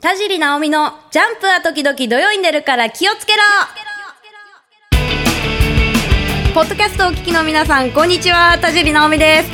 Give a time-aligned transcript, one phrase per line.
[0.00, 3.38] 田尻直美のジャンプは時々土曜に出るから気をつけろ
[6.54, 8.56] ポッドキャストをお聞きの皆さん、こんにちは。
[8.60, 9.50] 田尻直美です。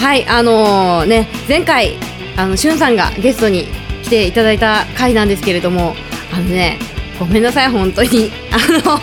[0.00, 1.98] はい、あのーね、前回、
[2.38, 3.66] あの、しゅんさんがゲストに
[4.02, 5.94] 来ていただいた回なんですけれども、
[6.32, 6.78] あのね、
[7.18, 8.32] ごめんなさい、本当に。
[8.50, 9.00] あの、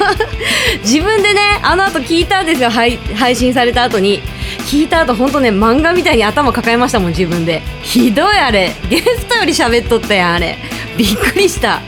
[0.82, 4.22] 自分でね、あの後聞いたんですよ、配配信された後に。
[4.68, 7.62] 聞いた後、本当ね、漫画みたいに頭抱えましたもん、自分で。
[7.82, 8.74] ひどいあれ。
[8.90, 10.58] ゲストより喋っとったやん、あれ。
[11.00, 11.82] びっくりした。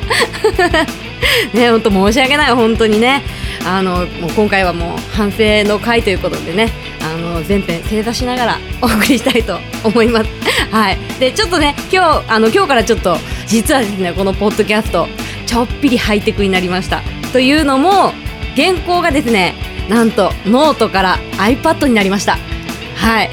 [1.54, 3.21] ね、本当申し訳ない、本当にね。
[3.65, 6.71] あの、もう今回はもう反省の回ということでね、
[7.02, 10.29] あの、全編正座しながら お送りしたいと思います。
[10.71, 10.97] はい。
[11.19, 15.10] で、ちょっとね、今日、あの、今日からちょっと、実はですね、このポッドキャスト、
[15.46, 17.02] ちょっぴりハイテクになりました。
[17.33, 18.14] というのも、
[18.55, 19.55] 原稿がですね、
[19.89, 22.38] なんと、ノートから iPad になりました。
[23.01, 23.32] はい。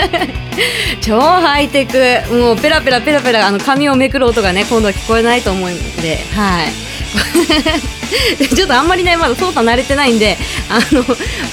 [1.02, 2.34] 超ハイテク。
[2.34, 6.72] もうペラペラペラペラ、あの、紙をめくる音がね、今度は聞こえないと思うんで、はい。
[8.56, 10.38] ちょっとあんまりね、まだ操作慣れてないんで、
[10.70, 11.04] あの、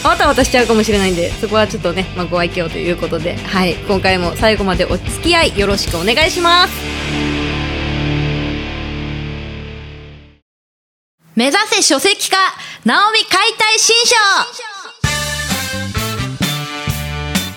[0.09, 3.73] わたわたしちゃうかもしれないんで、そこはちょっとね、まあ、ご愛嬌ということで、はい。
[3.73, 6.73] 今回も最後までお付き合いよろしくお願いします。
[11.35, 12.37] 目指せ書籍化、
[12.85, 14.76] ナオミ解体新書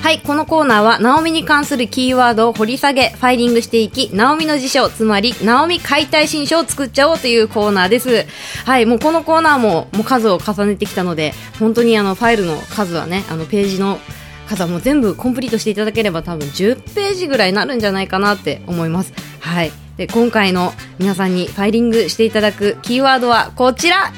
[0.02, 8.26] はい、このコーナーは、ナオミに関するキーワードを掘り下げ、ファイリングしていき、ナオミの辞書、つまり、ナオミ解体新書を作っちゃおうというコーナーです。
[8.64, 14.00] はい、もうこのコーナーも、もう数を重ねてきたので、本当にあの、ファイルの数はね、あの、ページの
[14.48, 19.12] 数はもう全部コンプリートしていただければ多分10ページぐらいになるんじゃないかなって思います。
[19.40, 19.70] はい。
[19.96, 24.12] で、今回の皆さんにファイリングしていただくキーワードはこちら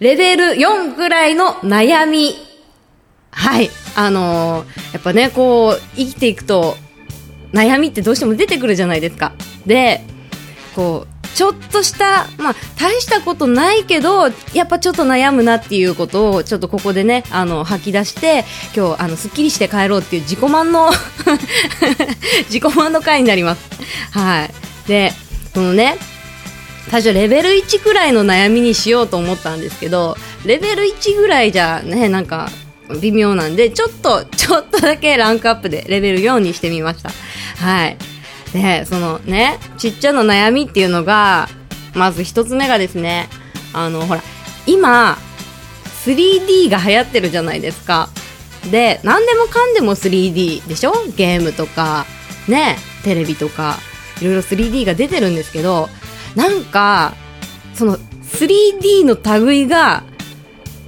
[0.00, 2.34] レベル4ぐらいの悩み。
[3.30, 3.70] はい。
[3.94, 6.76] あのーやっぱね、こう、生きていくと、
[7.52, 9.32] 悩みってどうしても出てくるじゃないですか。
[9.66, 10.02] で、
[10.74, 18.44] こう、ちょっとした、まあ、大したことないけど、やっぱちょっと悩むなっていうことを、ちょっとここでね、あの、吐き出して、
[18.74, 20.90] 今日、あの、すっきりして帰ろうっていう自己満の、
[22.50, 23.62] 自己満の回になります。
[24.12, 24.50] はい。
[24.88, 25.12] で、
[25.52, 25.98] そのね、
[26.90, 32.50] 最初レベル1くらいの悩みにしようと思ったんですけど、レベル1ぐらいじゃね、なんか、
[33.00, 37.10] 微妙なんで、ちょっと、ちょっとだけランクアップでレベル4にしてみました。
[37.64, 37.96] はい。
[38.52, 41.48] で、そのね、ちっちゃな悩みっていうのが、
[41.94, 43.28] まず一つ目がですね、
[43.72, 44.22] あの、ほら、
[44.66, 45.18] 今、
[46.04, 48.10] 3D が流行ってるじゃないですか。
[48.70, 50.92] で、何でもかんでも 3D でしょ？
[51.16, 52.06] ゲームとか、
[52.48, 53.78] ね、テレビとか、
[54.20, 55.88] いろいろ 3D が出てるんですけど、
[56.34, 57.14] なんか、
[57.74, 59.16] その 3D の
[59.46, 60.04] 類が、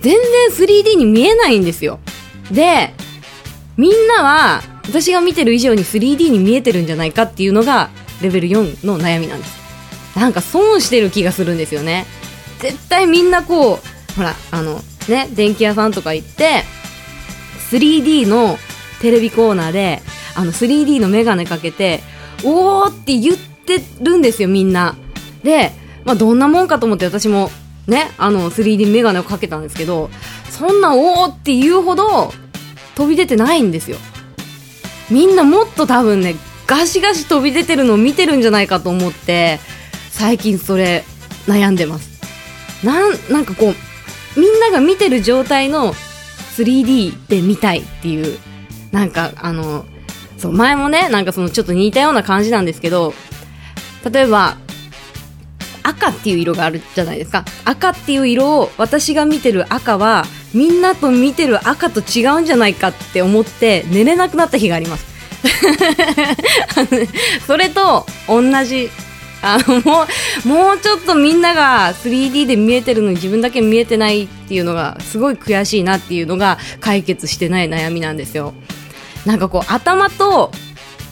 [0.07, 1.99] 全然 3D に見えないんですよ。
[2.53, 2.95] で、
[3.77, 7.91] みんなは、私が見てる以上に 3D に見えてるんじゃないかっていうのが、
[8.23, 9.57] レベル4の悩みなんです。
[10.17, 12.07] なんか損してる気がするんですよね。
[12.61, 16.63] 絶対みんなこう、ほら、あの、ね、電気屋さんとか行って、
[17.73, 18.61] 3D の
[19.01, 20.03] テレビコーナーで、
[20.37, 22.01] あの 3D のメガネかけて、
[22.45, 24.95] おーって言ってるんですよ、みんな。
[25.43, 25.73] で、
[26.05, 27.51] まあ、どんなもんかと思って私も、
[27.87, 30.11] ね、あの 3D メガネをかけたんですけど、
[30.51, 32.33] そんなおーって言うほど
[32.97, 33.99] 飛び出てないんですよ。
[35.11, 36.35] みんなもっと多分ね、
[36.67, 39.61] ガシガシ飛び出てるのを見てるんじゃないかと思って、
[40.11, 41.05] 最近それ
[41.47, 42.17] 悩んでます。
[42.85, 45.95] なん、なんかこう、みんなが見てる状態の
[46.57, 48.39] 3D で見たいっていう、
[48.91, 49.85] なんかあの、
[50.39, 53.15] そう、前もね、なんかそのちょっと似たような感じなんですけど、
[54.11, 54.57] 例えば、
[55.87, 57.45] 赤っていう色があるじゃないですか。
[57.65, 65.07] 赤っていう色を私が見てる赤はみんなと見てる赤と違うんじゃないかって思って寝れなくなった日があります。
[67.47, 68.91] それと同じ。
[69.43, 70.07] あの、も
[70.45, 78.55] う、もうちょっとみんなが 3D で見えてるのに自分だけ見えてないっていうのがすごい悔しいなっていうのが解決してない悩みなんですよ。
[79.25, 80.51] なんかこう頭と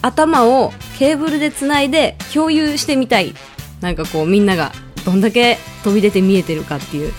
[0.01, 3.35] 頭をケーブルでつないで共有してみたい
[3.81, 4.71] なんかこうみんなが
[5.05, 7.13] どんだけ飛び出て見えてるかっていう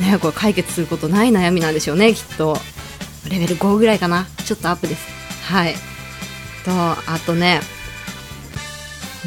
[0.00, 2.56] ねこれ解決することない悩みなんでしょうねきっと。
[3.28, 4.26] レベル5ぐらいかな。
[4.46, 5.06] ちょっとアップです。
[5.52, 5.74] はい。
[6.64, 7.60] とあとね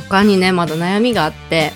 [0.10, 1.72] 他にねまだ悩みがあって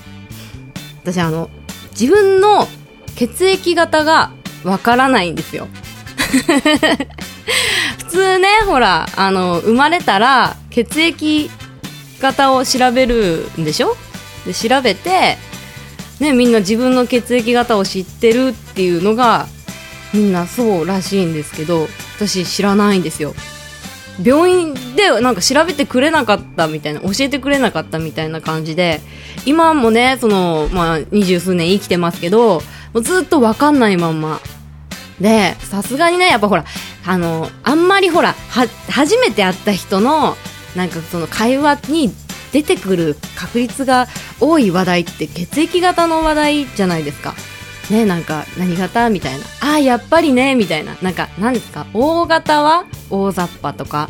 [1.03, 1.49] 私あの
[1.91, 2.67] 自分の
[3.15, 4.31] 血液型が
[4.63, 5.67] わからないんですよ。
[7.97, 11.49] 普通ねほらあの生まれたら血液
[12.19, 13.95] 型を調べるんでしょ？
[14.45, 15.37] で調べて、
[16.19, 19.47] ね、みんな自分の血液型を知ってるっていうのが
[20.13, 21.87] みんなそうらしいんですけど
[22.17, 23.33] 私知らないんですよ。
[24.23, 29.01] 病院でなんか調べてくれなかったみたいな教えてくれなかったみたいな感じで
[29.45, 32.61] 今もねその、まあ、二十数年生きてますけど
[32.93, 34.39] もうずっと分かんないまんま。
[35.19, 36.65] でさすがにねやっぱほら
[37.05, 40.35] あのあんまりほらは初めて会った人の
[40.75, 42.13] なんかその会話に
[42.55, 44.07] 出てくる確率が
[44.39, 47.33] 多い話題って血液型の話題じゃないですか。
[47.91, 49.45] ね、なんか何型みたいな。
[49.59, 50.95] ああ、やっぱりね、みたいな。
[51.01, 54.09] なんか何ですか ?O 型は大雑把とか、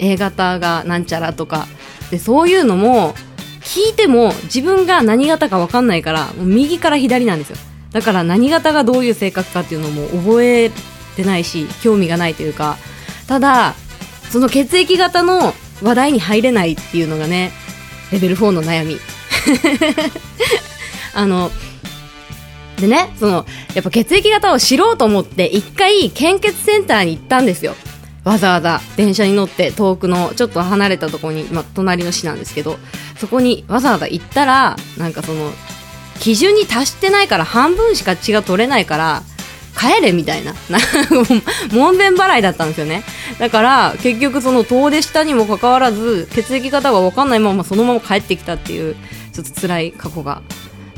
[0.00, 1.68] A 型がなんちゃらとか。
[2.10, 3.14] で、そういうのも、
[3.62, 7.56] 聞いても自分が何型か分かんないから、もう右から左なんですよ。
[7.92, 10.72] だから何型がどういう性格かっていうのも覚え
[11.14, 12.76] てないし、興味がないというか、
[13.28, 13.74] ただ、
[14.30, 17.52] その血液型の話題に入れないっていうのがね、
[18.12, 18.98] レベル4の悩み。
[21.14, 21.50] あの、
[22.80, 27.74] でね、その、やっぱ血液型を知ろうと思って、一回献血センターに行ったんですよ。
[28.24, 32.78] わざわざ電車に乗って遠くのちょっと離れたとこに、ま、隣の市なんですけど、
[33.18, 35.52] そこにわざわざ行ったら、なんかその、
[36.20, 39.22] 基準に達してないから半分しか血が取れないから、
[39.84, 40.54] 帰れみたいな。
[41.72, 43.02] 門弁払いだったんですよね。
[43.38, 48.96] だから、結局その遠出したにもかかわらず、血液型がわかんないままそのまま帰ってきたっていう、
[49.32, 50.42] ちょっと辛い過去が。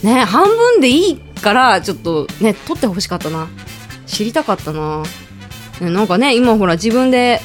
[0.02, 3.48] ね、半分でいいから、ちょっとね、取ってほしかったな。
[4.06, 5.02] 知りたかったな。
[5.80, 7.40] なんかね、今ほら自分で、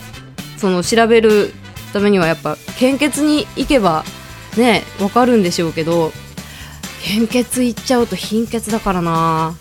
[0.58, 1.54] その調べる
[1.92, 4.06] ためにはやっぱ献血に行けば
[4.58, 6.12] ね、わかるんでしょうけど、
[7.04, 9.56] 献血行っちゃうと貧血だからな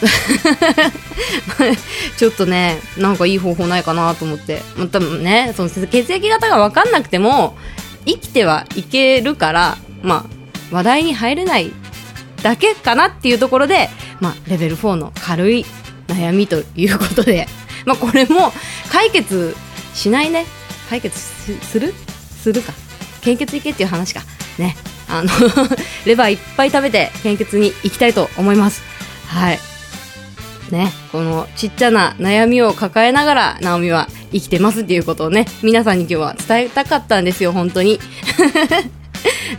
[2.18, 4.62] ちょっとね、なんかいい方法ないかなと思って。
[4.76, 7.56] ま多分ね、その血液型が分かんなくても、
[8.04, 10.26] 生きてはいけるから、ま
[10.70, 11.72] あ、話題に入れない
[12.42, 13.88] だけかなっていうところで、
[14.20, 15.64] まあ、レベル4の軽い
[16.08, 17.48] 悩みということで、
[17.84, 18.52] まあ、これも
[18.90, 19.56] 解決
[19.94, 20.46] しないね。
[20.90, 21.94] 解決する？
[22.42, 22.72] するか。
[23.22, 24.22] 献血いけっていう話か。
[24.58, 24.76] ね。
[25.08, 25.30] あの
[26.04, 28.82] レバーいっぱい食べて献血に行きたいと思います。
[29.28, 29.58] はい。
[30.70, 38.00] ね、このちっちゃな悩みを抱えながら、ナオミは生きてますっていうことをね、皆さんに今日は伝えたかったんですよ、本当に。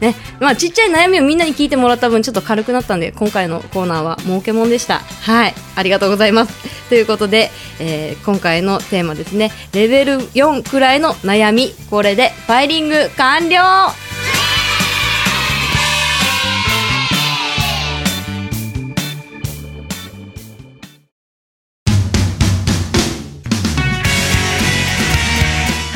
[0.01, 4.99] ね、まあちっちゃい悩みをみんなに聞いてもらった分ちょっと軽くなったんで、今回のコーナーは儲けもんでした。
[4.99, 6.53] はい、ありがとうございます。
[6.89, 13.61] ということで、えー、今回のテーマですね、レベル4くらいの悩み、これでファイリング完了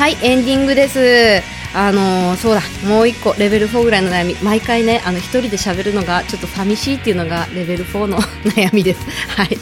[0.02, 1.44] はいエンディングです。
[1.76, 4.34] あのー、そうだもう一個レベル4ぐらいの悩み。
[4.42, 8.18] 毎回ねあの一人で喋るのがちょっと寂しいっていうのがレベル4の
[8.50, 9.00] 悩みです。
[9.28, 9.56] はい。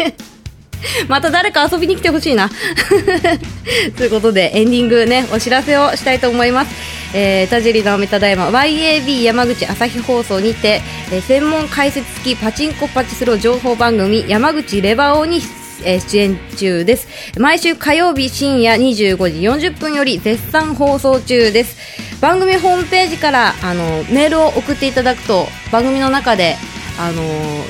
[1.08, 2.50] また誰か遊びに来てほしいな。
[3.96, 6.74] ということでエンディングねお知らせをしたいと思います。
[7.14, 15.48] えー、田尻直美ただいま YAB 山口朝日放送にて、えー、専門解説付きパチンコパチスロ情報番組山口レバオに出
[15.84, 17.08] えー、出演中です。
[17.38, 21.76] 毎週火曜日深夜25時40分より絶賛放送中です。
[22.20, 26.56] 番組ホームページからあのメールを送っていただくと番組の中で
[26.98, 27.22] あの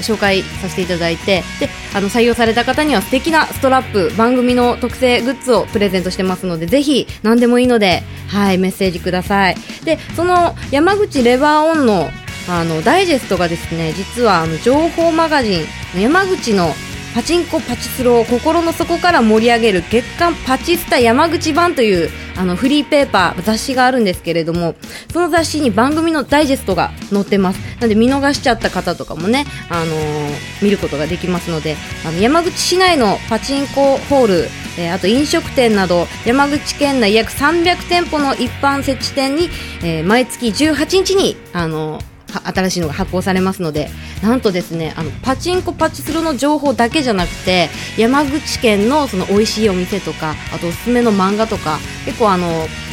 [0.02, 12.08] 紹介させていただいてであの採用された方には素敵なストラップ番組の特製グッズをプレゼントしてますのでぜひ何でもいいので、はい、メッセージくださいでその山口レバーオンの
[12.48, 15.64] あのダイジェストがですね実はあの情報マガジ
[15.96, 16.72] ン山口の
[17.16, 24.74] パチンコパチスロを心の底から盛り上げる月刊パチスタ山口版というあのフリーペーパー雑誌があるんですけれども
[25.10, 27.76] その雑誌に番組のダイジェストが載ってます。
[27.76, 30.30] なので見逃しちゃった方とかもね、あのー、
[30.60, 39.48] 見ることができますのであの山口市内のパチンコホールえー、あと飲食店など山口県内約300店舗の一般設置店に、
[39.82, 43.88] えー、毎月18日にあのー新しいのが発行されますので
[44.22, 52.46] なんとですねあのパチンコパチスロの情報だけじゃなくて山口県のその美味しいお店とかあとおすすめの漫画とか結構あの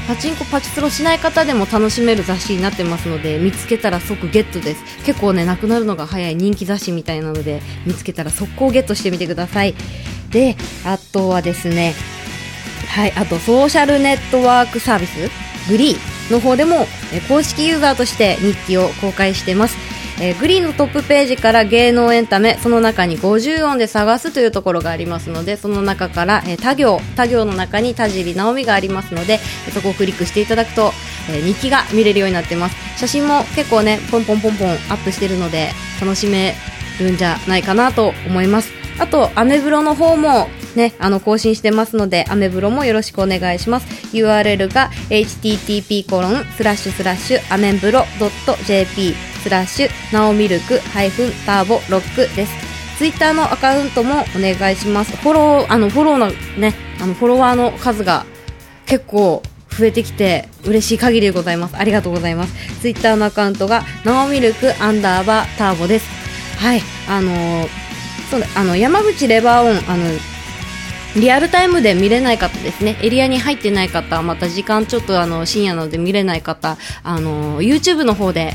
[0.08, 4.84] パチンコパチスロしない方でも楽しめる雑誌になってますので見つけたら即ゲットです。
[5.06, 9.76] 結構ねなくなるのが早い人気雑誌みたいなので見つけたら速攻ゲットしてみてください。
[10.30, 11.94] であとはですね
[12.90, 15.30] はいあとソーシャルネットワークサービス
[15.70, 19.76] グリーの方でも、え公式ユーザーとして日記を公開してます。
[20.22, 29.40] え、グリーのトップページから芸能エンタメその中に50音で探すというところがありますのでその中から、え、た行た行の中に田尻直美がありますので
[29.74, 30.92] そこをクリックしていただくと、
[31.32, 36.56] え、日記が見れるようになってます写真も結構ねポンポンポンポンアップしてるので楽しめ
[37.00, 43.88] るんじゃないかなと思いますあとアメブロの方もね、あの、更新してますので、アメブロもよろしくお願いします。
[44.16, 48.04] URL が http コロンスラッシュスラッシュアメブロ
[48.66, 49.14] .jp
[49.44, 52.74] スラッシュナオミルクハイフンターボロックです。
[52.98, 55.16] ツイッターのアカウントもお願いします。
[55.18, 58.26] フォロー、あの、フォローのね、あの、フォロワーの数が
[58.86, 59.42] 結構
[59.78, 61.76] 増えてきて嬉しい限りでございます。
[61.76, 62.54] ありがとうございます。
[62.80, 66.08] ツイッターのアカウントが、ナオミルクアンダーバーターボです。
[66.60, 67.68] はい、あのー、
[68.30, 70.06] そうだあの、山口レバーオン、あの、
[71.16, 78.54] リアルタイムで見れない方ですね、エリアに入ってない方、また時間ちょっとあの深夜なので見れない方、あの YouTube の方で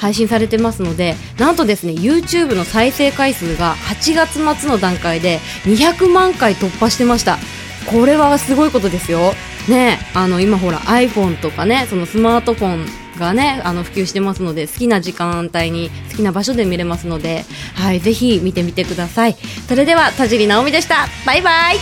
[0.00, 7.38] 配信されてますのでなんとですね YouTube の再生回数が8月末の段階で200万回突破してました。
[7.86, 9.32] これはすごいことですよ。
[9.68, 12.86] ねあの今ほら iPhone とかねそのスマートフォン
[13.20, 19.36] がねあの普及してますので好きな時間帯に好きな場所で見れますのではいぜひ見てみてください。
[19.68, 21.06] それでは田尻直美でした。
[21.24, 21.76] バイバイ。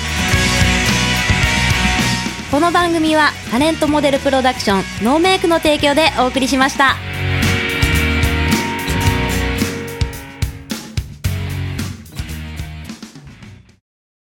[2.50, 7.07] この番組はタレントモデルプロダクションノーメイクの提供でお送りしました。